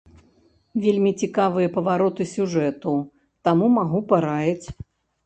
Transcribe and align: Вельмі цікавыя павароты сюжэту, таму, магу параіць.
Вельмі 0.85 1.11
цікавыя 1.27 1.69
павароты 1.75 2.27
сюжэту, 2.31 2.95
таму, 3.49 3.65
магу 3.77 3.99
параіць. 4.13 4.65